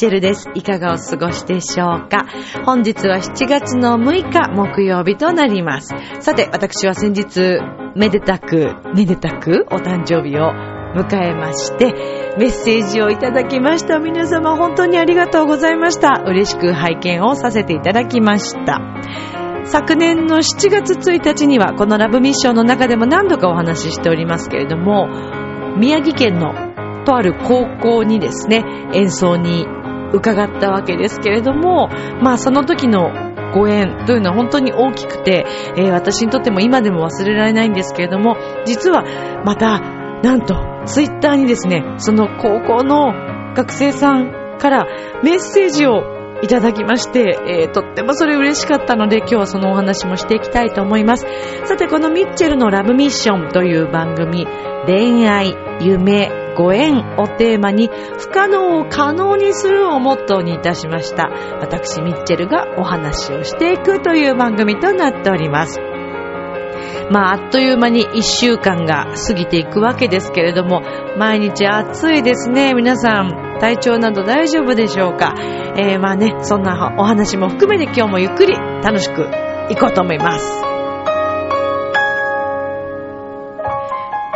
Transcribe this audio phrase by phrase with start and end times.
[0.00, 0.48] チェルです。
[0.54, 2.24] いかがお過ごしでしょうか？
[2.64, 5.94] 本日は7月の6日木曜日となります。
[6.20, 7.60] さて、私は先日、
[7.94, 10.52] めでたく、めでたくお誕生日を
[10.96, 11.92] 迎えまして、
[12.38, 13.98] メッセージをいただきました。
[13.98, 16.22] 皆様本当にありがとうございました。
[16.24, 18.80] 嬉しく拝見をさせていただきました。
[19.66, 25.08] 昨年の7月1日にはこのラブミッションの中でも何度かお話ししておりますけれども
[25.76, 26.54] 宮城県の
[27.04, 29.66] とある高校にですね演奏に
[30.12, 31.88] 伺ったわけですけれども
[32.22, 33.10] まあその時の
[33.52, 35.44] ご縁というのは本当に大きくて、
[35.76, 39.04] えー私にとっても今でも忘れられないんですけれども実は
[39.44, 39.80] また
[40.22, 40.54] なんと
[40.86, 43.12] ツイッターにですねその高校の
[43.54, 44.86] 学生さんから
[45.22, 51.26] メッセージをいただきまして、えーとってもそれ嬉しかったので今日はそのお話もしていきたいと思います。
[51.64, 54.46] さてこのミッチェルのラブミッションという番組、
[54.86, 61.30] 恋愛、夢、ご縁をテーマに不可能を可能にするをモットーにいたしました。
[61.60, 65.80] 私ミッチェルがお話をしていくという番組となっております。
[67.10, 70.82] まあ、あっという間に一週間が過ぎていくわけですけれども、
[71.18, 72.72] 毎日暑いですね。
[72.72, 75.34] 皆さん、体調など大丈夫でしょうか？
[75.76, 79.28] えー、まあね、そんなお話も含めて今日もゆっくり楽しく
[79.70, 80.62] いこうと思います。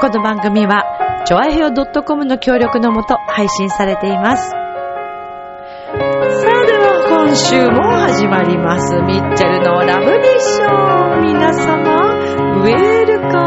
[0.01, 0.85] この番組は、
[1.27, 4.51] ちょあへよ .com の協力のもと配信されています。
[4.51, 4.59] さあ
[6.67, 8.95] では今週も始まります。
[8.97, 11.23] ミッチェルのラブミッション。
[11.23, 12.13] 皆様、
[12.61, 13.39] ウェルカ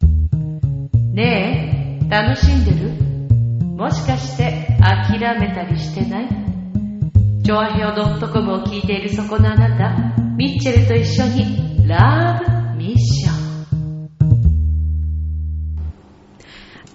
[0.00, 1.14] ム。
[1.14, 2.90] ねえ、楽しんでる？
[3.76, 6.35] もしかして諦めたりしてない？
[7.46, 9.96] チョアヘオ .com を聞いているそこのあなた、
[10.36, 12.42] ミッチェルと一緒にラ
[12.74, 14.08] ブミッション。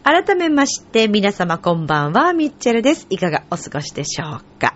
[0.03, 3.07] 改めまして皆様こんばんは、ミッチェルです。
[3.09, 4.75] いかがお過ごしでしょうか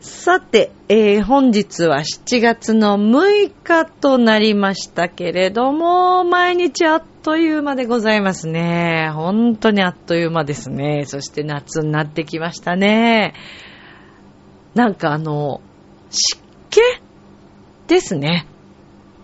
[0.00, 9.10] さて、えー本日は7月の6日となりましたけれども、毎日あっという間でございますね。
[9.14, 11.04] 本当にあっという間ですね。
[11.06, 13.32] そして夏になってきましたね。
[14.74, 15.60] なんかあの、
[16.10, 16.40] 湿
[16.70, 16.80] 気
[17.88, 18.46] ですね。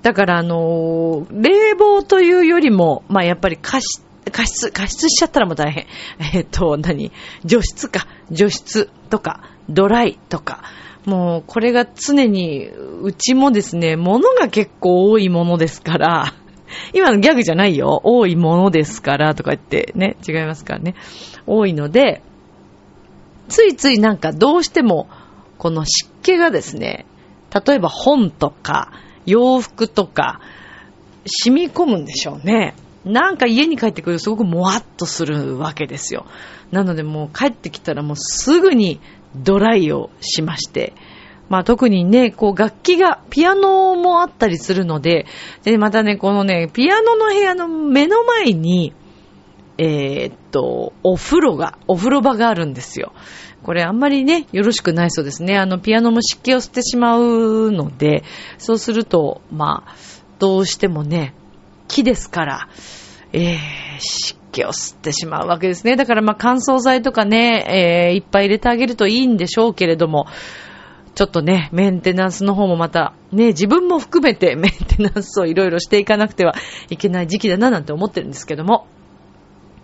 [0.02, 5.86] だからあの、冷房というよりも、まあやっぱり加湿、加湿、加湿しちゃったらもう大変。
[6.34, 7.12] えっと、何？
[7.44, 8.06] 除湿か。
[8.30, 10.62] 除湿とか、ドライとか。
[11.04, 12.68] もうこれが常に、
[13.02, 16.34] うちもですね、物が結構多いものですから、
[16.92, 18.00] 今のギャグじゃないよ。
[18.04, 20.94] 多いものですからとか言ってね、違いますからね。
[21.46, 22.22] 多いので、
[23.48, 25.08] ついついなんかどうしても、
[25.58, 27.06] この湿気がですね、
[27.66, 28.92] 例えば本とか
[29.26, 30.40] 洋服とか
[31.26, 32.74] 染み込むんでしょうね。
[33.04, 36.26] なんか家に帰ってくるとすごくもわっとするわけですよ。
[36.70, 39.00] なのでもう帰ってきたらもうすぐに
[39.34, 40.94] ドライをしまして、
[41.48, 45.26] まあ特にね、こう楽器が、ピアノもあったりするので、
[45.64, 48.92] で、またね、このね、ピアノの部屋の目の前に、
[49.78, 53.12] えーっと、お風呂が、お風呂場があるんですよ。
[53.68, 55.58] これあんまりね、よろしくないそうですね。
[55.58, 58.24] あの、ピアノも湿気を吸ってしまうので、
[58.56, 59.94] そうすると、まあ、
[60.38, 61.34] どうしてもね、
[61.86, 62.68] 木ですから、
[63.34, 63.58] えー、
[63.98, 65.96] 湿気を吸ってしまうわけですね。
[65.96, 70.28] だからまあ乾燥剤とかね、えー、いっぱい入れてあげるといいんでしょうけれども、
[71.14, 76.54] ちょっとね、メンテナンスの方もまた、ね、自分も含めてメンテナンスをいろいろしていかなくては
[76.88, 78.86] いけない時期だななんて思ってるんですけども。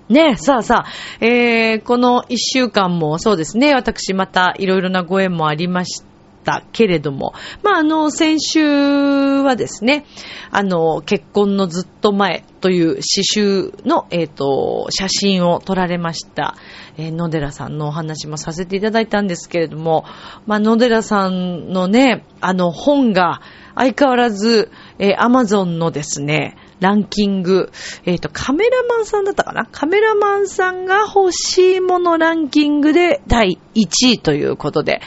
[0.09, 6.03] ねえ、さあさあ、えー、この一週間もそうですね、私またいろいろなご縁もありまし
[6.45, 10.05] たけれども、まあ、あの、先週はですね、
[10.51, 16.55] あの、結婚のずっと前という刺繍の、えっ、と、写真を撮られました、
[16.99, 20.05] えー野寺さんのお話もさせていただいたんですけれども、
[20.47, 23.41] まあ、野寺さんのね、あの本が
[23.75, 27.71] 相変わらず、えー、アマゾンのですね、ランキング、
[28.05, 29.67] えっ、と、カメラマンさんだったかな？
[29.67, 35.01] カメラマンさんが欲しいものランキングで第1位ということで、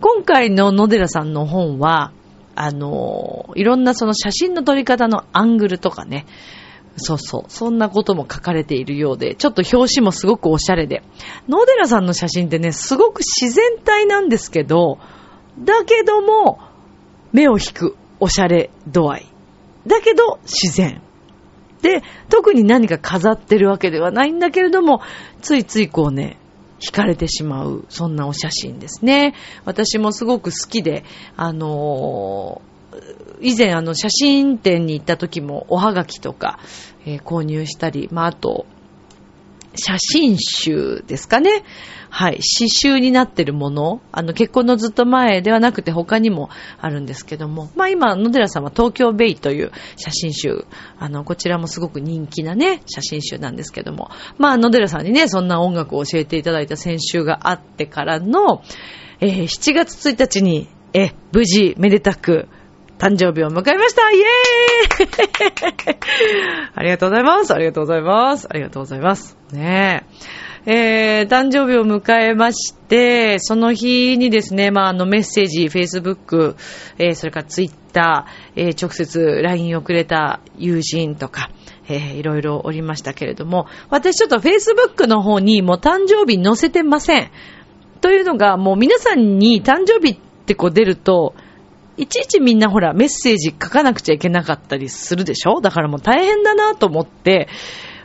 [0.00, 2.12] 今回の野寺さんの本は、
[2.56, 6.26] あのいろんなその写真の撮り方のアングルとかね、
[6.96, 7.44] そうそう。
[7.48, 11.02] そんなことも書かれているようで、ちょっと表紙もすごくおしゃれで。
[11.48, 14.98] 野寺さんの写真ってね、すごく自然体なんですけど、
[15.58, 16.60] だけども、
[17.32, 19.26] 目を引くおしゃれ度合い。
[19.86, 21.02] だけど、自然。
[21.84, 25.02] で、特に何か飾ってるわけではないんだけれども、
[25.42, 26.38] ついついこうね、
[26.80, 29.34] 惹かれてしまう、そんなお写真ですね。
[29.66, 31.04] 私もすごく好きで、
[31.36, 32.74] あのー
[33.40, 36.60] 以前あの写真展に行った時もおはがきとか、
[37.04, 38.66] えー、購入したり、まあ、あと、
[39.76, 41.64] 写真集ですかね。
[42.10, 42.34] はい。
[42.34, 44.00] 刺繍になってるもの。
[44.12, 46.48] あの、結婚のずっと前ではなくて他にも
[46.80, 47.70] あるんですけども。
[47.74, 50.64] まあ今、野寺さんは東京ベイという写真集。
[50.98, 54.10] あの、こちらもすごく人気なね、写真集なんですけども。
[54.38, 58.62] まあ野寺さんにね、そんな音楽を教えていただいた先週があってからの、
[59.20, 62.46] えー、7月1日に、え、無事、めでたく、
[63.04, 64.10] 誕生日を迎えました。
[64.12, 65.96] イエーイ。
[66.74, 67.52] ありがとうございます。
[67.52, 68.48] ありがとうございます。
[68.48, 69.36] ありがとうございます。
[69.52, 70.06] ね
[70.66, 71.20] え。
[71.20, 76.56] えー、誕生日を迎えまして、その日にですね、まあ、あの、メッセージ、Facebook、
[76.96, 78.24] えー、それから Twitter、
[78.56, 81.50] えー、直接 LINE をくれた友人とか、
[81.90, 87.30] えー、いろいろおりましたけれども、私ちょっと Facebook の方にもう誕生日載せてません。
[88.00, 91.34] というのが、もう皆さんに誕生日ってこう出ると、
[91.96, 95.60] いちいちみんなほらメッセージ書かなくちゃいけなかったりするでしょ？
[95.60, 97.48] だからもう大変だなと思って、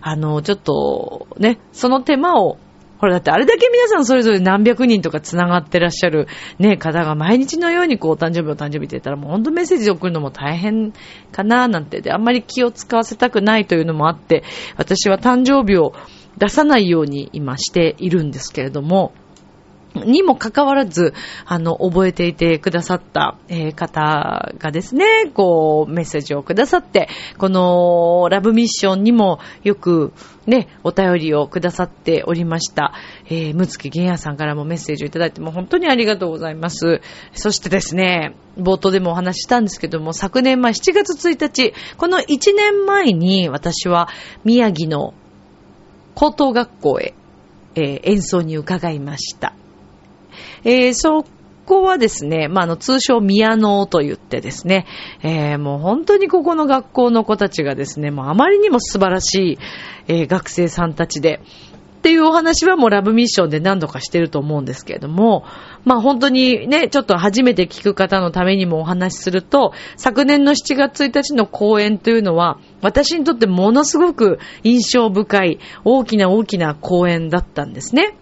[0.01, 2.57] あの、ちょっとね、その手間を
[2.99, 6.27] ほら、だってあれだけ皆さんそれぞれ何百人とか繋がってらっしゃる
[6.59, 10.91] ね、方が毎日のようにこう、お誕生日お誕生日って言ったらもうほんとメッセージ送るのも大変
[11.31, 12.01] かななんて。
[12.01, 14.43] で、あんまり気を使わせたくないというのもあって、
[14.75, 15.93] 私は誕生日を
[16.37, 19.13] 出さないように今しているんですけれども、
[19.95, 21.13] にもかかわらず、
[21.45, 30.13] あの、覚えていてくださった、えー、方がですね、こう、メッセージをくださって、この、ラブミッションにもよく、
[30.45, 32.93] ね、お便りをくださっておりました。
[33.27, 37.01] えー、むつきげんやさんからもメッセージをいただいても本当にありがとうございます。
[37.33, 44.09] そしてですね、冒頭でもお話ししたんですけども、昨年前7月1日、この1年前に私は
[44.43, 45.13] 宮城の
[46.15, 47.13] 高等学校へ、
[47.75, 49.53] えー、演奏に伺いました。
[50.63, 51.25] えー、そ
[51.65, 54.85] こはですね、まあ、あの、通称宮野と言ってですね、
[55.21, 59.57] えー、もう本当にここの学校の子たちがですね、もうあまりにも素晴らしい、
[60.07, 61.41] えー、学生さんたちで、
[61.99, 65.43] っていうお話はもうラブミッションで何度かしてると思うんですけれども、
[65.83, 78.15] まあ本当にね、ちょっと初めて聞く方のためにもお話しすると、昨年の7月1日の公演というのは、私にとってものすごく印象深い大きな大きな公演だったんですね。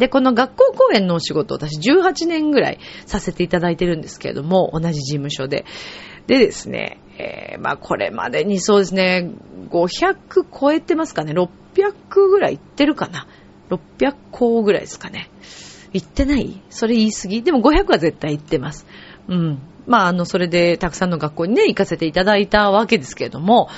[0.00, 5.66] で、この学校公演のお仕事、私18年ぐらいさせていただいてるんですけれども、同じ事務所で。
[6.26, 9.30] でですね、えー、まあこれまでにそうですね、
[9.68, 13.26] 500超えてますかね、600ぐらい行ってるかな。
[13.68, 15.30] 600校ぐらいですかね。
[15.92, 16.62] 行ってない？
[16.70, 17.42] それ言い過ぎ？
[17.42, 18.86] でも500は絶対行ってます。
[19.28, 19.58] うん。
[19.86, 23.68] まあ、あの、それでたくさんの学校にね、行かせていただいたわけですけれども、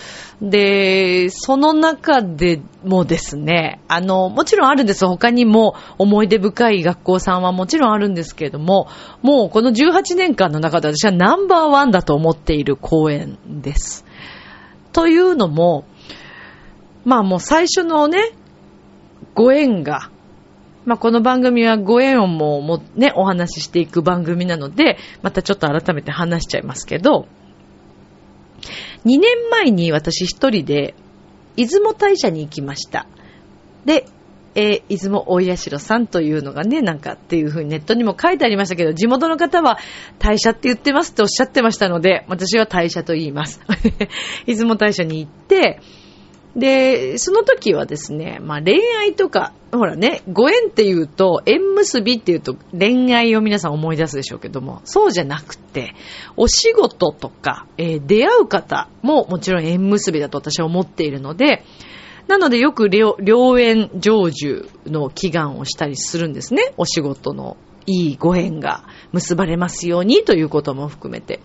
[0.41, 5.07] で、その中でもですね、あの、もちろんあるんです。
[5.07, 8.89] 他にも思い出深い学校さんはもちろんあるんですけれども、
[9.23, 14.05] もうこの18年間の中で私はナンバーワンだと思っている公演です。
[14.93, 15.85] というのも、
[17.05, 18.33] まあもう最初のね、
[19.35, 20.11] ご縁が、
[20.85, 27.27] まあ、この番組はご縁をももね、お話ししていく番組なので、またちょっと改めて話しちゃいますけど、
[29.05, 30.95] 2年前に私一人で、
[31.57, 33.07] 出雲大社に行きました。
[33.85, 34.07] で、
[34.55, 39.79] えー、出雲大社さんというのがね、なんかっていう風にネットにも書いてありましたけど、地元の方は
[40.19, 43.61] 大社って言ってますっておっしゃってましたので、私は大社と言います。
[44.47, 45.81] 出雲大社に行って、
[46.57, 55.95] で、その時はですね、まあ恋愛とか、ほらね、ご縁って言うと、縁結びって言うと恋愛を皆さん思い出すでしょうけども、そうじゃなくて、
[56.37, 61.65] お仕事とか、えー、出会う方ももちろん縁結びだと私は思っているので、
[62.29, 66.73] なのでよく良縁成就の祈願をしたりするんですね。
[66.77, 67.57] お仕事の
[67.87, 71.41] いいご縁が結ばれますようにということも含めて。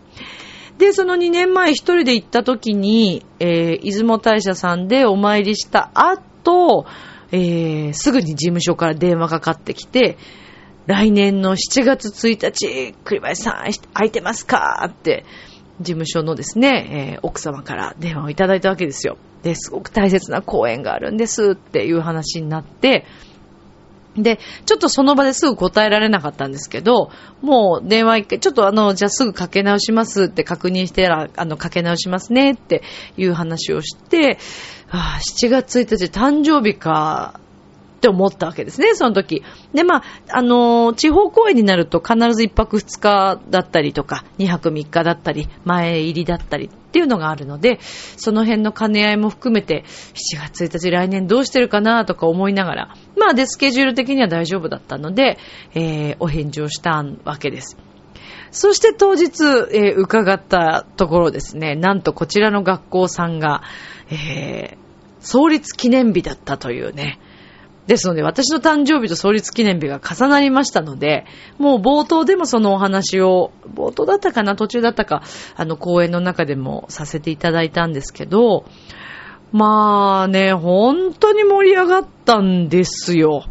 [0.77, 6.85] で、その2年前一人で行った時に、えー、出雲大社さんでお参りした後、
[7.31, 10.17] えー、すぐに事務所から電話かかってきて、
[10.85, 13.53] 来年の7月1日、栗林さん
[13.93, 15.25] 空いてますかって、
[15.79, 19.17] 事務所のですね、えー、奥様から電話をいただいたわけですよ。
[19.43, 23.05] で、すごく大切な講演があるんですっていう話になって、
[24.17, 32.83] で、ちょっとその場ですぐ答えられなかったんですけど、もう電話一回、ちょっとあの、じゃあすぐかけ直しますって確認してら、あの、かけ直しますねって
[33.17, 34.39] いう話をして、
[34.89, 37.39] ああ、7月1日誕生日か、
[37.97, 39.43] って思ったわけですね、その時。
[39.73, 55.39] で、まあ、あのー、地方公演になると必ず1泊2日だったりとか、2泊3日だったり、前入りだったりっていうのがあるので、その辺の兼ね合いも含めて、7月1日来年どうしてるかなとか思いながら、まあ、で、スケジュール的には大丈夫だったので、
[55.73, 57.77] えー、お返事をしたわけです。
[58.51, 63.63] そして当日、えー伺ったところですね、なんとこちらの学校さんが、
[64.11, 64.87] えー
[65.19, 67.19] 創立記念日だったというね。
[67.87, 71.25] ですので、私の誕生日と創立記念日が重なりましたので、
[71.57, 75.23] もう冒頭でもそのお話を、冒頭だったかな、途中だったか、
[75.55, 78.65] あの、講演の中でもさせていただいたんですけど、
[79.53, 83.45] まあね、本当に盛り上がったんですよ。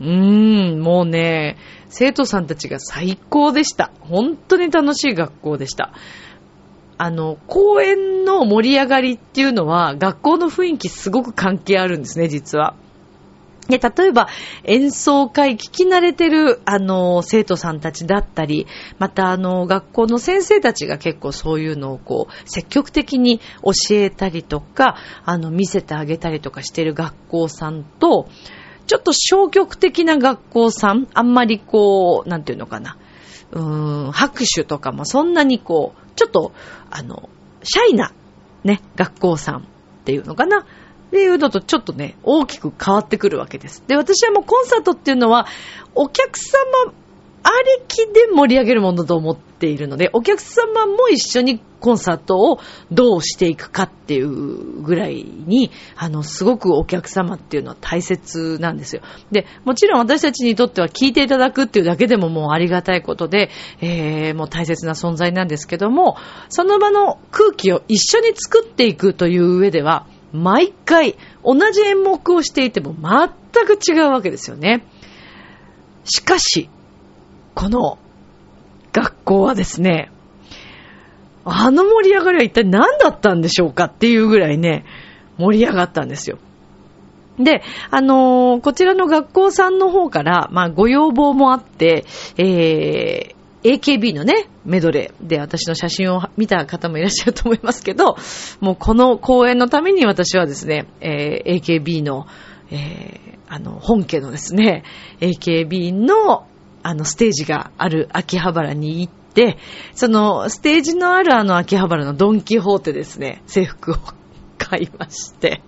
[0.00, 1.58] うーん、もうね、
[1.90, 3.90] 生徒さんたちが最高でした。
[4.00, 5.92] 本当に楽しい学校でした。
[6.96, 12.74] あの、公園の盛り上がりっていうのは、学校の雰囲気すごく関係あるんですね、実は。
[13.68, 14.28] で、例えば
[14.64, 18.66] 演奏会聞き慣れてる、あの、生徒さんたちだったり、
[18.98, 28.28] またあの、学校の先生たちが結構そういうのをこう、積極的に教えたりとか、あの、見せてあげたりとかしてる学校さんと、
[28.86, 32.96] ちょっと消極的な学校さん、あんまりこう、なんていうのかな、
[33.50, 36.52] うーん、拍手とかもそんなにこう、ちょっと、
[36.90, 37.28] あの、
[37.64, 38.12] シャイな、
[38.62, 39.62] ね、学校さんっ
[40.04, 40.66] ていうのかな。
[41.16, 43.82] ていうのとちょっとね、大きく変わってくるわけです。
[43.86, 45.46] で、私はもうコンサートっていうのは、
[45.94, 46.92] お客様
[47.42, 52.58] ありきで盛り上げるものと思っているので、お客様も一緒にコンサートを
[52.90, 59.02] どうしていくかっていうぐらいに、あの、すごくお客様っていうのは大切なんですよ。
[59.30, 66.16] で、もちろん私たちにとっては聞いていただくっていうだけでももうありがたいことで、えー、もう大切な存在なんですけども、
[66.48, 70.06] その場の空気を一緒に作っていくという上では、
[70.36, 74.84] 毎回同じ演目をしていても全く違うわけですよね。
[76.04, 76.68] しかし、
[77.54, 77.98] この
[78.92, 80.10] 学校はですね、
[81.44, 84.84] あの盛り上がりは一体何だったんでしょうかっていうぐらいね、
[85.38, 86.38] 盛り上がったんですよ。
[87.38, 92.04] で、あのーこちらの学校さんの方から、まあ、ご要望もあって、
[92.38, 93.35] えー
[93.66, 98.16] AKB のね、メドレーで私の写真を見た方もいらっしゃると思いますけど、
[98.60, 102.26] もうこの公演のために私はですね、えー AKB の、
[102.70, 104.84] えーあの、本家のですね、
[105.20, 106.46] AKB の、
[106.82, 109.58] あの、ステージがある秋葉原に行って、
[109.94, 113.96] その、ステージのあるあの秋葉原のドンキホーテですね、制服を
[114.58, 115.62] 買いまして、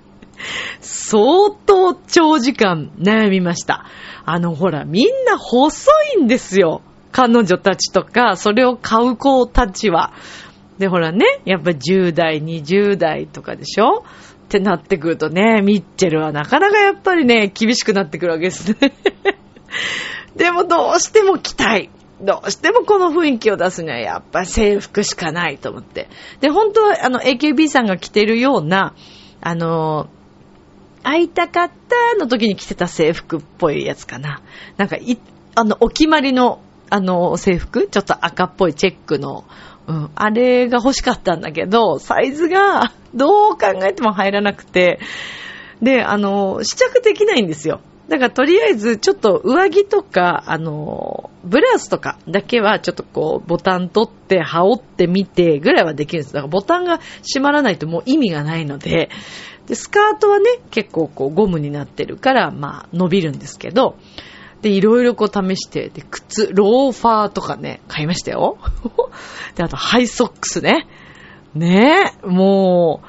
[0.81, 3.87] 相当長時間悩みました。
[4.25, 6.83] あの、ほら、みんな細いんですよ。
[7.12, 10.12] 彼女たちとか、それを買う子たちは。
[10.79, 14.05] で、ほらね、やっぱ10代、20代とかでしょ？
[14.47, 18.95] ってなってくるとね、ミッチェルはなかなかやっぱりね、厳しくなってくるわけですね。
[20.37, 21.91] でもどうしても着たい。
[22.21, 26.09] どうしてもこの雰囲気を出すにはやっぱ制服しかないと思って。
[26.41, 28.95] で、本当はあの AKB さんが着てるような、
[29.41, 30.09] あの、
[31.03, 34.43] 会いたかったの時に着てた制服っぽいやつかな。
[34.77, 35.19] なんかい、
[35.55, 37.88] あの、お決まりの、あの、制服？
[37.88, 39.45] ちょっと赤っぽいチェックの、
[39.87, 45.00] うん、あれが欲しかったんだけど、サイズがどう考えても入らなくて、
[45.83, 47.80] で、あの、試着できないんですよ。
[48.09, 56.35] だからとりあえずちょっと上着とか、あの、ブラウスとかだけはちょっとこうボタン取って羽織ってみてぐらいはできるんです。
[56.35, 59.11] だからボタンが閉まらないともう意味がないので、
[59.66, 63.97] で、スカートはね、結構こうゴムになってるから、まあ伸びるんですけど、
[64.62, 68.59] で、いろいろこう試して、で、靴、ローファーとかね、買いましたよ。
[69.55, 70.87] で、あとハイソックスね。
[71.55, 73.09] ねえ、もう、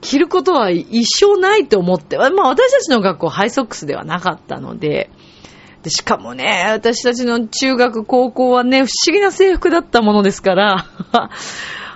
[0.00, 5.10] 着ることは一生ないと思って、まあ私たちの学校ハイソックスではなかったので、
[5.82, 10.86] で、しかもね、私たちの中学、高校はね、不思議な制服だったものですから、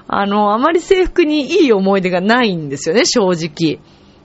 [0.09, 3.81] あの、あまり制服にいい思い出がないんですよね、正直。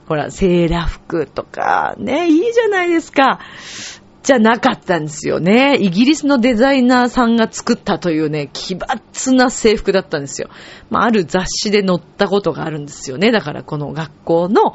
[0.08, 3.38] ほら、セーラー服とか、ね、いいじゃないですか。
[4.22, 5.76] じゃなかったんですよね。
[5.80, 10.50] イギリスのデザイナーさんが作ったというね、奇抜な制服だったんですよ。
[10.90, 13.32] まあ、ある雑誌で載ったことがあるんですよね。
[13.32, 14.74] だからこの学校の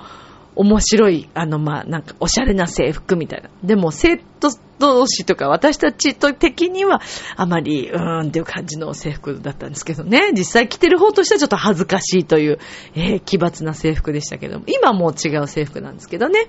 [0.55, 3.49] 面白い、あの、まあ、なんかおしゃれな制服みたいな。
[3.63, 4.49] でも生徒
[4.79, 7.01] 同士とか私たちと的には
[7.35, 10.31] あまり、うーんっていう感じの制服だったんですけどね。
[10.31, 12.59] 実際着てる方としてはちょっと恥ずかしいという、
[12.95, 14.65] えー奇抜な制服でしたけども。
[14.67, 16.47] 今も違う制服なんですけどね。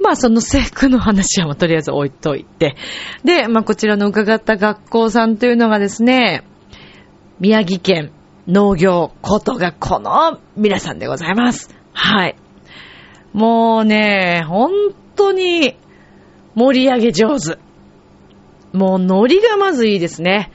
[0.00, 2.76] まあその制服の話はもうとりあえず置いといて。
[3.24, 6.44] で、まあこちらの伺った学校さんというのがですね、
[7.38, 8.12] 宮城県
[8.46, 11.74] 農業ことがこの皆さんでございます。
[11.92, 12.36] はい。
[13.32, 14.70] もうね、本
[15.16, 15.76] 当に
[16.54, 17.58] 盛り上げ上手。
[18.72, 20.50] もうノリがまずいいですね。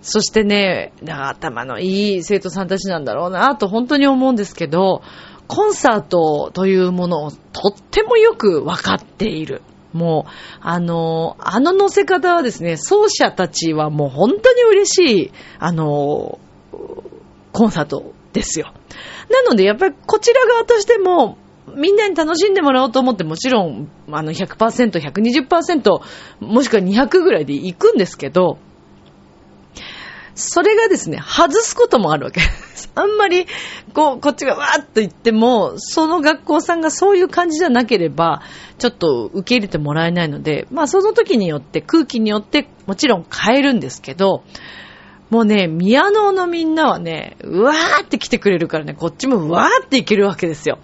[0.00, 5.02] そしてね、頭のいい生徒さんたちなんだろうなと本当に思うんですけど、
[5.48, 9.62] コンサートというものをとってもよくわかっている。
[9.92, 10.30] もう、
[10.60, 16.38] あの、あの乗せ方はですね、奏者たちはもう本当に嬉しい、あの、
[17.52, 18.72] コンサートですよ。
[19.30, 21.36] なので、やっぱりこちら側としても、
[21.74, 26.00] みんなに楽しんでもらおうと思ってもちろん、あの100%、120%、
[26.40, 28.58] もしくは200ぐらいで行くんですけど、
[30.34, 32.90] それがですね、外すこともあるわけです。
[32.96, 33.46] あんまり、
[33.92, 38.42] こう、こっちがわーっと言っても、その学校さんがそういう感じじゃなければ、
[38.78, 44.42] ちょっと受け入れてもらえないので、まあその時によって、空気によって、もちろん変えるんですけど、
[45.30, 50.78] もうね、宮野のみんなはね、うわーって来てくれるからね、こっちもうわーっていけるわけですよ。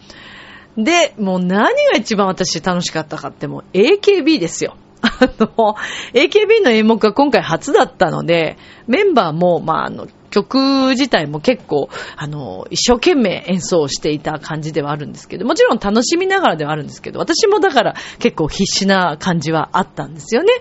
[0.79, 4.77] で、もう何が一番私楽しかったかってもう AKB ですよ。
[5.03, 5.77] あの、
[6.13, 20.53] AKB の演目が今回初だったので、メンバーも、まあ、あの、曲自体も結構、あの、一生懸命演奏していた感じではあるんですけど、もちろん楽しみながらではあるんですけど、私もだから結構必死な感じはあったんですよね。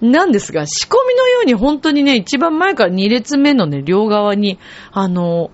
[0.00, 4.58] なんですが、仕込みのように本当にね、一番前から2列目のね、両側に、
[4.92, 5.50] あの、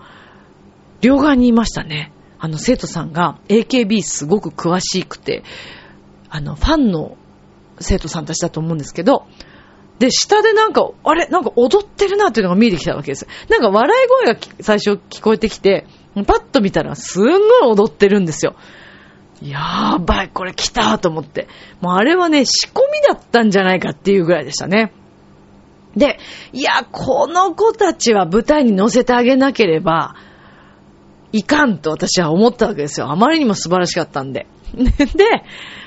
[1.00, 2.12] 両側にいましたね。
[2.38, 5.44] あの、生徒さんが AKB すごく詳しくて、
[6.28, 7.16] あの、ファンの
[7.80, 9.26] 生徒さんたちだと思うんですけど、
[9.98, 11.26] で、下でなんか、あれ？
[11.26, 13.26] なんか踊ってるなっていうのが見えてきたわけです。
[13.50, 18.54] なんか笑い声が最初聞こえてきて、パッと見たらすんごい踊ってるんですよ。
[19.42, 21.48] やーばい、これ来たと思って。
[21.80, 24.92] もうあれはね、仕込みだったんじゃないかっていうぐらいでしたね。
[25.96, 26.18] で、
[26.52, 30.14] いや、この子たちは舞台に乗せてあげなければ、
[31.32, 33.10] いかんと私は思ったわけですよ。
[33.10, 34.46] あまりにも素晴らしかったんで。
[34.74, 34.86] で、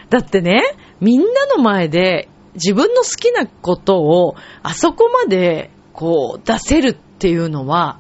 [0.10, 0.62] だってね、
[1.04, 8.00] みんなの前で自分の好きなことをあそこまでこう出せるっていうのは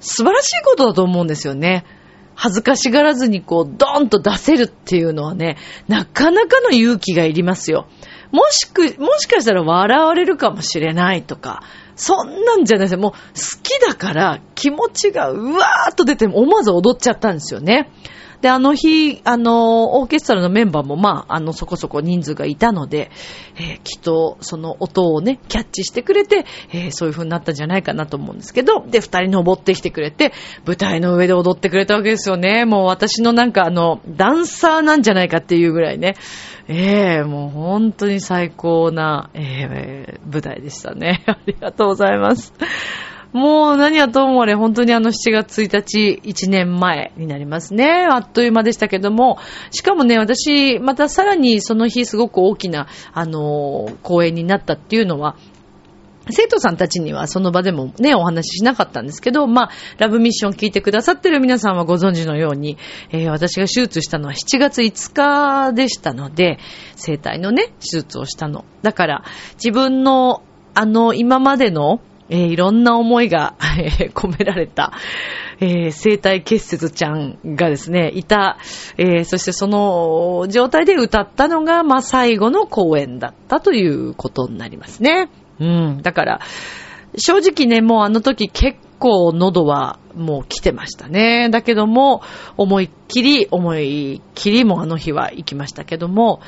[0.00, 1.84] 素晴らしいことだと思うんですよね。
[2.34, 5.56] 恥ずかしがらずにこうドーンと出せるっていうのはね、
[5.88, 7.88] なかなかの勇気がいりますよ。
[8.30, 11.64] もしく、もしかしたら笑われるかもしれないとか、
[11.96, 13.00] そんなんじゃないですよ。
[13.00, 13.16] もう好
[13.62, 17.90] きだから気持ちがうわーっと出て思わず踊っちゃったんですよね。
[18.40, 23.10] で、あの日、あの、オーケストラのメンバーも、まあ、あの、そこそこ人数がいたので、
[23.56, 30.32] えー、きっと、その音をね、キャッチしてくれて、えー、そういう風になったんじゃないかなと思うんですけど、で、二人登ってきてくれて、
[30.64, 32.64] 舞台の上で踊ってくれたわけですよね。
[32.64, 36.14] もう私のなんか、あの、ダンサーなんじゃないかっていうぐらいね、
[36.68, 41.24] ええー、もう本当に最高な、えー、舞台でしたね。
[41.26, 42.52] ありがとうございます。
[43.32, 48.06] もう何はともあれ、本当にあの7月1日、1年前になりますね。
[48.10, 49.38] あっという間でしたけども、
[49.70, 55.36] しかもね、私、またさらにその日すごく大きな、あの、公演になったっていうのは、
[56.30, 62.76] 生徒さんたちにはその場でもね、お話ししなかったんですけど、まあ、ラブミッション聞いてくださってる皆さんはご存知のように、
[63.10, 66.58] えー、私が手術したのは7月5日でしたので、
[66.96, 68.64] 生体のね、手術をしたの。
[68.82, 70.42] だから、自分の、
[70.74, 74.92] あの、今までの、えー、いろんな思いが、え、 込められた、
[75.60, 78.58] えー、生体結節ちゃんがですね、いた、
[78.96, 85.30] えー、そしてその状態で歌ったのが、まあ、最後の公演だったということになりますね。
[85.58, 86.02] うん。
[86.02, 86.40] だから、
[87.16, 91.48] 正直ね、もうあの時結構喉はもう来てましたね。
[91.50, 92.22] だけども、
[92.56, 96.40] 思いっきり、思いっきりもあの日は行きましたけども、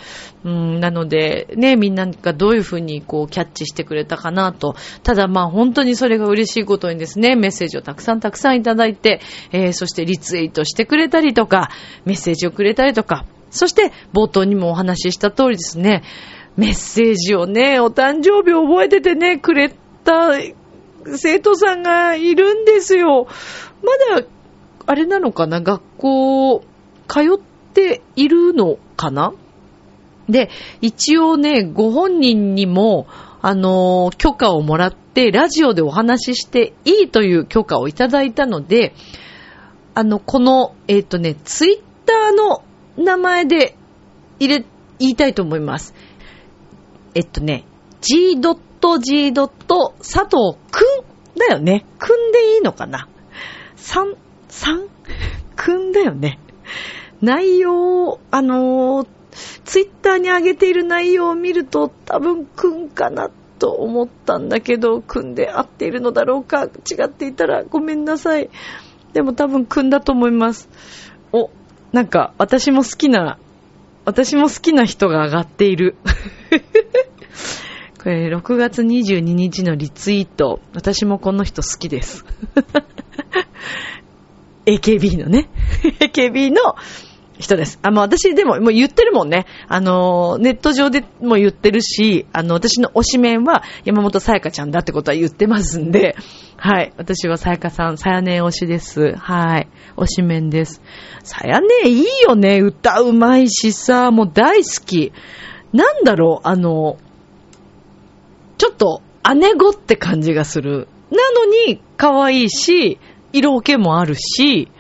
[0.45, 4.75] うん、なので、ね、みんながどういうふうにこうキャッチしてくれたかなと。
[5.03, 9.21] ただまあ本当にそれが嬉しいことにですね、メッセージをたくさんたくさんいただいて、
[9.53, 11.71] えー、そしてリツイートしてくれたりとか、
[12.05, 16.03] メッセージをくれたりとか、そして冒頭にもお話しした通りですね、
[16.57, 19.71] メッセージをね、お誕生日を覚えててね、くれ
[20.05, 20.33] た
[21.17, 23.27] 生徒さんがいるんですよ。
[23.83, 24.27] まだ、
[24.87, 25.61] あれなのかな？
[25.61, 26.65] 学校、
[27.09, 27.39] 通っ
[27.75, 29.33] ているのかな？
[30.29, 33.07] で、一応ね、ご本人にも、
[33.43, 38.95] あの、許可をもらって、ラジオでお話ししていいという許可をいただいたので、
[39.95, 42.63] あの、この、えっ、ー、とね、ツイッターの
[42.97, 43.77] 名前で
[44.39, 44.65] 入れ、
[44.99, 45.95] 言いたいと思います。
[47.15, 47.65] えっとね、
[48.03, 48.41] g
[48.99, 49.51] g 佐
[50.25, 50.83] 藤く
[51.37, 51.85] んだよね。
[51.99, 53.09] くんでいいのかな
[53.77, 54.17] ?3、
[54.49, 54.89] 3?
[55.57, 56.39] くんだよね。
[57.21, 59.09] 内容、あのー、
[59.65, 66.65] ツイッターに上げている内容を見ると多分くんかなと思ったんだけど、くんで合っているのだろうか？
[66.65, 66.69] 違
[67.05, 68.51] っていたらごめんなさい。
[69.13, 70.69] でも多分くんだと思います。
[71.33, 71.51] お、
[71.93, 73.39] なんか私も好きな、
[74.05, 75.97] 私も好きな人が上がっている。
[78.03, 80.61] これ、6月22日のリツイート。
[80.73, 82.25] 私もこの人好きです。
[84.65, 85.51] AKB のね。
[86.01, 86.77] AKB の、
[87.39, 87.79] 人です。
[87.83, 89.45] あ、もう私でも、もう言ってるもんね。
[89.69, 96.17] あの、ネット上でも言ってるし、あの、私の推しメンは山本さやかちゃんだってことは言ってますんで、
[96.57, 96.95] はい。
[96.97, 99.15] 私はさやかさん、さやね推しです。
[99.17, 99.69] はい。
[99.97, 100.83] 推しメンです。
[101.23, 102.61] さやねいいよね。
[102.61, 105.13] 歌うまいしさ、もう大好き。
[105.73, 106.99] なんだろう、あの、
[108.61, 109.01] ちょっと
[109.37, 110.87] 姉子って感じがする。
[111.11, 112.99] なのに、可愛いし、
[113.33, 114.71] 色気もあるし、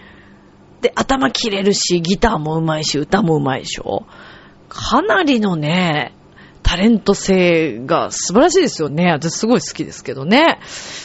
[0.82, 4.04] で、頭切れるし、ギターも上手いし、歌も上手いでしょ
[4.68, 6.12] かなりのね、
[6.62, 9.12] タレント性が素晴らしいですよね。
[9.12, 10.58] 私すごい好きですけどね。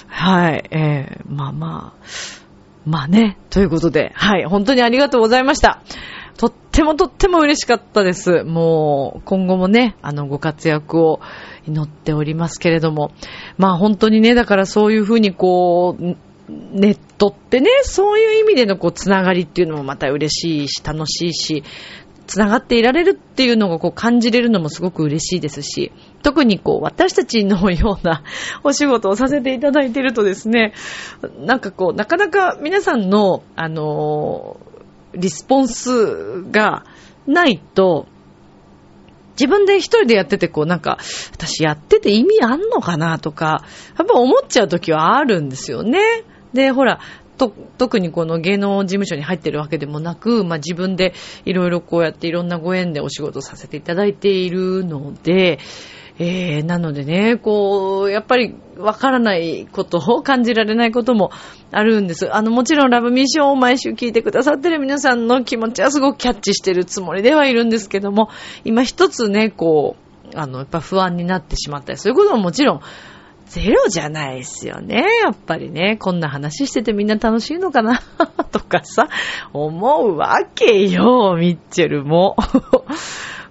[0.08, 0.68] はい。
[0.70, 2.06] えー、まあまあ。
[2.86, 3.38] まあね。
[3.52, 4.44] ということで、はい。
[4.44, 5.82] 本当にありがとうございました。
[6.38, 8.44] とってもとっても嬉しかったです。
[8.44, 11.22] もう、今後もね、あの、ご活躍を
[11.68, 13.12] 祈っておりますけれども。
[13.58, 16.04] まあ本当にね、だからそういうふうにこう、
[16.48, 21.64] ネットってね、そういう意味でのこう、つながりっていうのもまた嬉しいし、楽しいし、
[22.28, 25.92] つながっていられるっていうのがこう感じれるのもすごく嬉しいですし、
[26.24, 28.24] 特にこう私たちのような
[28.64, 30.74] お仕事をさせていただいているとですね、
[31.40, 36.84] なんかこう、なかなか皆さんの、あのー、リスポンスが
[37.28, 38.08] ないと、
[39.40, 40.98] 自分で一人でやってて、こうなんか、
[41.34, 43.64] 私やってて意味あんのかなとか、
[43.98, 46.00] やっぱ思っちゃう時はあるんですよね。
[46.54, 47.00] で、ほら、
[47.38, 55.60] と、特にこの芸能事務所に入ってるわけでもなく、まあ、自分でいろいろこうやっていろんなご縁でお仕事させていただいているので、
[56.18, 61.32] えー、なのでね、こう、やっぱりわからないことを感じられないことも
[61.72, 62.34] あるんです。
[62.34, 68.30] あの、もちろんラブミッションを毎週聞いてくださってる皆さんの気持ちはすごくキャッチしてるつもりではいるんですけども、
[68.64, 69.98] 今一つね、こ
[70.34, 72.82] う、あの、やっぱ不安になってしまったり、そういうことももちろん
[73.48, 75.04] ゼロじゃないですよね。
[75.24, 78.02] やっぱりね、こんな話しててみんな楽しいのかな？
[78.52, 79.08] とかさ、
[79.54, 82.36] 思うわけよ、ミッチェルも。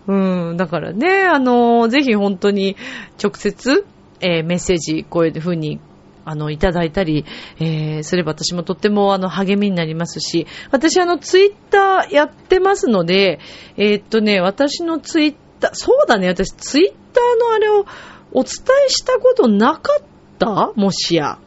[0.07, 2.77] うん、だからね、あの、ぜひ本当に
[3.23, 3.87] 直接、
[4.21, 5.81] えー、メッセージ、こういうふうに
[6.27, 7.25] あの、いただいたり、
[7.61, 13.41] えー、すれば私もとっても、あの、励みになりますし、私、あの、ツイッターやってますので、
[13.77, 17.85] えー、っとね、私のツイッター、そうだね、私、ツイッターのあれを、
[18.33, 18.53] お伝
[18.87, 20.05] えしたことなかっ
[20.39, 20.73] た？
[20.75, 21.39] もしや。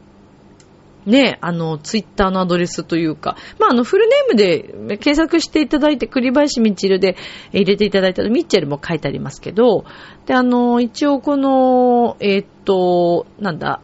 [1.08, 7.16] ね、あの、ツイッターのアドレスというか、まあ、あの、フルネームで検索していただいて、栗林みちるで
[7.54, 9.86] 入れていただいたら、ミッチェルも書いてありますけど、
[10.26, 13.82] で、あの、一応この、えー、っと、なんだ、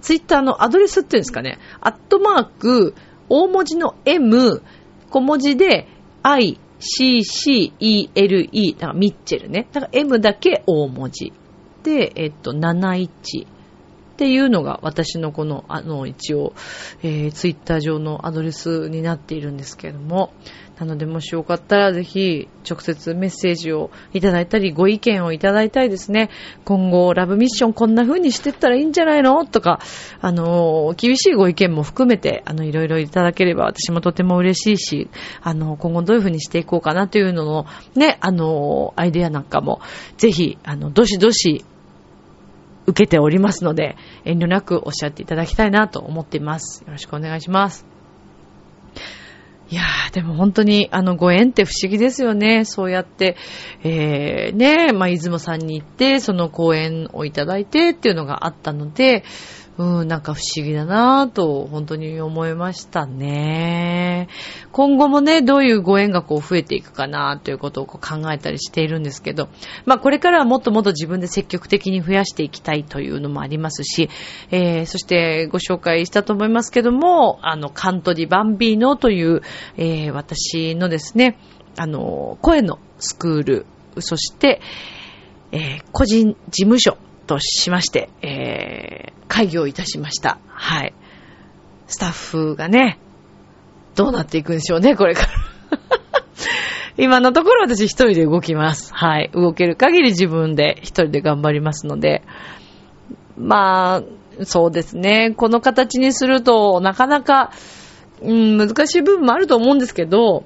[0.00, 2.94] ツイッターのアドレスっていうんですかね、アットマーク、
[3.28, 4.62] 大文字の M、
[5.10, 5.86] 小文字で
[6.22, 9.66] I、C、C、E、L、E、だからミッチェルね。
[9.72, 11.32] だから M だけ大文字。
[11.82, 13.46] で、えっと、71
[14.14, 16.54] っていうのが私のこの、あの、一応、
[17.02, 20.32] えー、ツイッター上のアドレスになっているんですけれども、
[20.78, 26.30] なので、もしよかったら、ぜひ、直接メッセージをいただいたり、ご意見をいただいたいですね。
[26.64, 29.46] 今後、ラブミッションこんな風にしてったらいいんじゃないの？
[29.46, 29.78] とか、
[30.20, 35.10] あの、厳しいご意見も含めて、あの、いろいろいただければ、私もとても嬉しいし、
[35.42, 39.80] あの、今後どういう風にしていこうかなというのの、ね、あの、アイデアなんかも、
[40.16, 41.64] ぜひ、あの、どしどし、
[42.86, 46.82] 受けておりますので、遠慮なくおっしゃっていただきたいなと思っています。
[46.84, 47.86] よろしくお願いします。
[49.70, 52.64] いやー、でも本当に、あの、ご縁って不思議ですよね。
[52.64, 53.36] そうやって、
[53.82, 59.24] えー、ね、まあ、出雲さんに行って、その講演をいただいてっていうのがあったので、
[59.76, 64.28] うん、なんか不思議だなぁと、本当に思いましたね。
[64.70, 69.48] 今後もね、どういうご縁がこう増えていくかなということをこう考えたりしているんですけど、
[69.84, 74.10] まあこれからはもっともっと自分で積極的に増やしていきたいというのもありますし、
[74.52, 79.42] えー、そしてご紹介したと思いますけども、あの、カントリーバンビーノという、
[79.76, 81.36] えー、私のですね、
[81.76, 83.66] あの、声のスクール、
[83.98, 84.60] そして、
[85.50, 90.38] えー、個人事務所としまして、えー、会議をいたしました。
[90.48, 90.94] はい。
[91.86, 92.98] スタッフがね、
[93.94, 95.28] どうなっていくんでしょうね、これから。
[96.96, 98.92] 今のところ私一人で動きます。
[98.94, 99.30] はい。
[99.34, 102.22] 動ける限り自分で一人で頑張りますので。
[103.36, 105.32] まあ、そうですね。
[105.36, 107.50] この形にすると、なかなか、
[108.22, 110.44] うん、難しい部分もあると思うんですけど、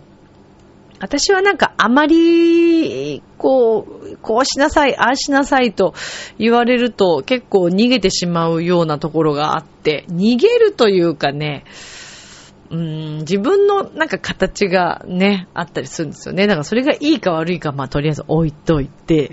[1.00, 5.94] 私はなんかあまり、こう、こうしなさい、ああしなさいと
[6.38, 11.64] 言われると結構逃げてしまうようなところがあって、逃げるというかね、
[12.70, 16.46] うん、自分のなんか形がね、あったりするんですよね。
[16.46, 19.30] だからそれがいいか悪いか、まあとりあえず置いといて。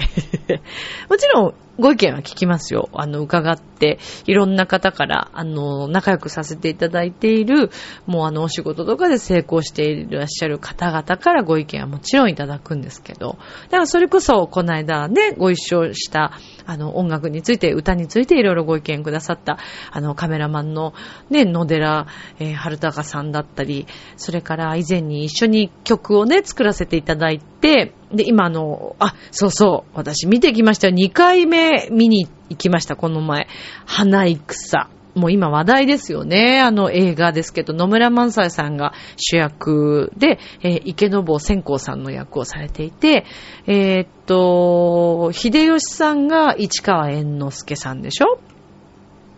[1.10, 2.90] もちろん、ご意見は聞きますよ。
[2.94, 7.70] あの、伺って、いろんな方から、あの、仲良くさせていただいている、
[8.06, 16.32] もうあの、お仕事とかで成功していらっしゃる方々からご意見はもちろんいただくんですけど、だからそれこそ、この間ね、ご一緒した、
[16.66, 19.58] あの、音楽について、歌についていろいろご意見くださった、
[19.92, 20.94] あの、カメラマンの、
[21.30, 22.08] ね、野寺、
[22.40, 23.86] えー、春高さんだったり、
[24.16, 27.94] それから以前に一緒に曲をね、作らせていただいて、で、
[28.26, 30.94] 今あの、あ、そうそう、私見てきましたよ。
[30.94, 33.48] 2回目見に行きました、この前。
[33.88, 34.88] 花戦。
[35.16, 36.60] もう今話題ですよね。
[36.60, 43.26] あの映画ですけど、野村萬斎さんが主役で、えー、池坊千光さんの役をされていて、
[43.66, 48.40] えー、っと、秀吉さんが市川猿之助さんでしょ？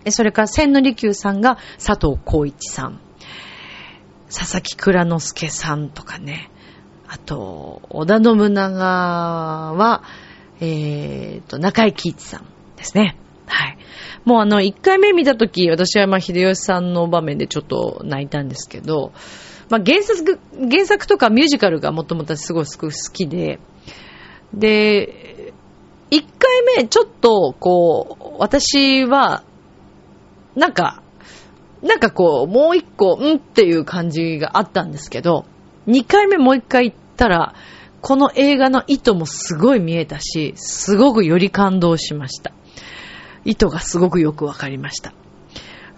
[0.10, 3.00] それから千利休さんが佐藤浩一さん。
[4.30, 6.50] 佐々木蔵之介さんとかね。
[7.08, 8.74] あと、織田信長
[9.74, 10.04] は、
[10.60, 13.18] えー、と、中井貴一さんですね。
[13.46, 13.78] はい。
[14.26, 19.14] もうあの、一回目見たとき、私はまあ、秀吉さんの場面でちょっと泣いたんですけど、
[19.70, 20.40] まあ、原作、
[20.70, 23.60] 原作とかミュージカルがもともとすごい好きで、
[24.54, 25.54] で、
[26.10, 29.44] 一回目、ちょっと、こう、私は、
[30.56, 31.04] なんか、
[31.82, 35.46] なんかこう、もう一個、んっていう感じがあったんですけど、
[35.88, 37.56] 2回目もう一回行ったら、
[38.02, 42.52] この映画の意図もすごい見えたし、すごくより感動しました。
[43.46, 45.14] 意図がすごくよくわかりました。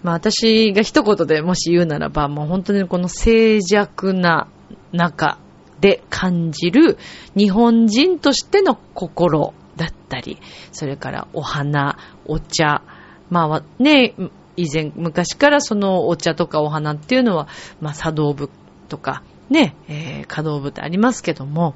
[0.02, 4.48] まあ私が一言でもし言うならば、もう本当にこの静寂な
[4.92, 5.38] 中
[5.80, 6.98] で感じる
[7.36, 10.38] 日本人としての心だったり、
[10.72, 12.82] それからお花、お茶、
[13.28, 14.14] まあね、
[14.56, 17.48] 以前、昔からそのお茶とかお花っていうのは、
[17.80, 18.50] まあ茶道部
[18.88, 21.74] とか、ね、えー、可動部ってありますけども、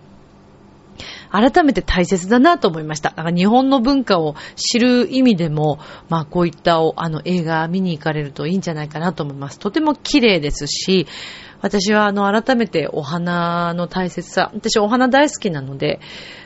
[1.30, 3.10] 改めて大切だなと思いました。
[3.10, 9.58] だから日本の文化を知る意味でも、まあこういったあの映画見に行かれるといいんじゃないかなと思います。
[9.58, 11.08] とても綺麗ですし、
[11.60, 15.98] 私はあの改めてお花の大切さ、私お花大好きなので、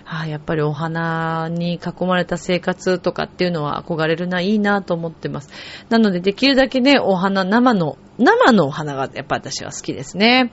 [0.06, 5.50] あやっぱりお花に囲まれた生活とかっていうのは憧れるな、いいなと思ってます。
[5.90, 10.50] なのでできるだけね、お花、生の、生のお花がやっぱ私は好きですね。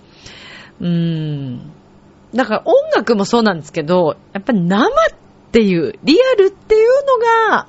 [0.81, 1.71] うーん。
[2.33, 4.89] だから音楽もそうなんですけど、やっぱり生っ
[5.51, 7.67] ていう、リアルっていうのが、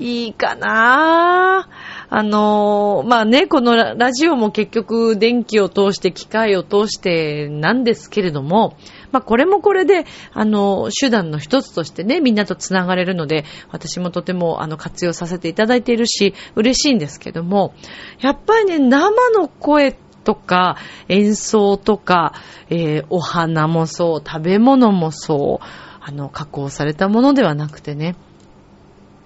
[0.00, 1.68] いいかな
[2.10, 8.76] あのまあね、このラジオも結局電気を通して、機械を通してなんですけれども、
[9.12, 17.74] まあこれもこれで、あの、手段の一つとしてね、みんなと繋がれるので、私もとてもあの活用させていただいているし、嬉しいんですけども、
[18.20, 20.76] やっぱりね、生の声ってとか、
[21.08, 22.34] 演奏とか、
[22.68, 25.64] えー、お花もそう、食べ物もそう、
[26.02, 28.14] あの、加工されたものではなくてね、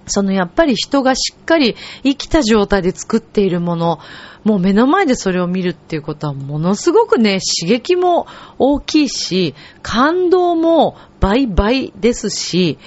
[0.07, 3.99] そのやっぱり人がしっかり生きた状態で作っているもの、
[4.45, 8.25] もう目の前でそれを見るっていうことはものすごくね、刺激も
[8.57, 12.77] 大きいし、感動も倍々ですし、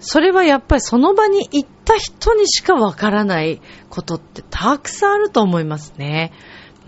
[0.00, 3.60] それはやっぱりその場に行った人にしかわからない
[3.90, 6.32] ことってたくさんあると思いますね。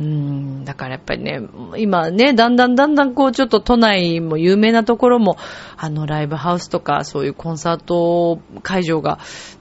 [0.01, 1.43] うん、だからやっぱりね、
[1.77, 5.37] 今ね、だんだんだんだんこうちょっと都内も有名なところも、
[5.77, 9.19] あのライブハウスとかそういうコンサート会場が、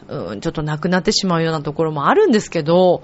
[0.08, 3.04] うん、ちょっとなくなってしまうようなところもあるんですけど、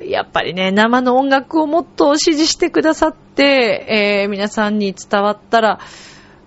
[0.00, 5.78] やっぱりね、生の音楽をもっと支持してくださって、えー、皆さんに伝わったら、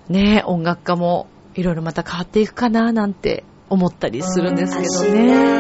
[0.10, 5.56] ね、音楽家もいろいろまた変わっていくかななんて思ったりするんですけどね。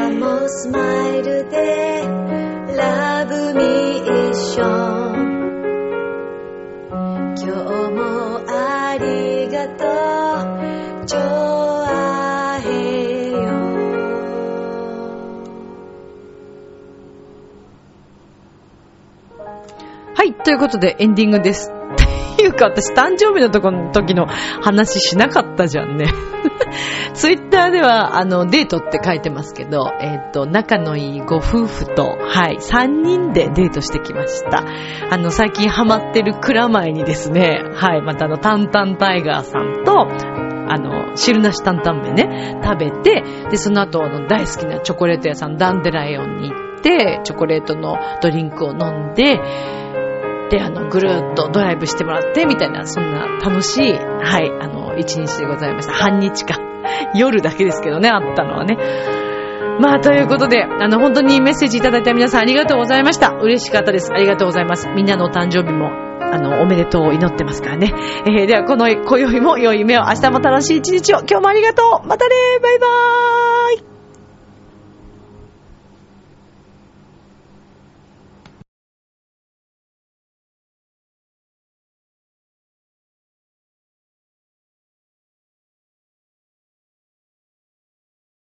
[2.75, 4.63] Love me 一緒
[7.38, 7.53] 今日
[7.91, 7.99] も
[8.49, 9.85] ありがと
[11.01, 11.19] うちょ
[11.88, 13.38] あへよ
[20.15, 21.71] はいということでエンディングです。
[22.55, 26.05] か私誕生日のとこの時の話しなかったじゃんね。
[27.13, 34.63] ツイッターでは、あの、デートって書いてますけど、えっ、ー、と、仲のいいご夫婦と、はい、3人でデートしてきました。
[35.09, 40.07] あの、最近ハマってる蔵前にですね、はい、またあの、タンタンタイガーさんと、
[40.67, 49.39] あの、汁なし担々麺ね、食べて、で、その後、あの、大好きなチョコレート屋さん、ダンデライオンに行って、チョコレートのドリンクを飲んで、
[50.49, 55.93] で、あの、ぐるーっとドライブしてもらって、みたいな、そんな楽しい、はい、あの、一日でございました。
[55.93, 56.60] 半日か。
[57.15, 58.77] 夜だけですけどね、あったのはね。
[59.79, 63.29] まあ、ということで、あの、本当にメッセージいただいた皆さんありがとうございました。
[63.41, 64.12] 嬉しかったです。
[64.13, 64.88] ありがとうございます。
[64.95, 66.05] みんなのお誕生日も
[66.36, 67.93] あの、おめでとうを祈ってますからね。
[68.25, 73.94] えー、では、この、今宵も良い夢を、明日も楽しい一日を、今日もありがとうまたねバイバーイ